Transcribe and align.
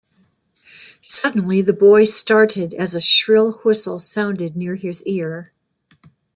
Suddenly 1.05 1.61
the 1.61 1.73
boy 1.73 2.05
started 2.05 2.73
as 2.73 2.95
a 2.95 2.99
shrill 2.99 3.59
whistle 3.63 3.99
sounded 3.99 4.55
near 4.55 4.73
his 4.73 5.03
ear. 5.03 5.53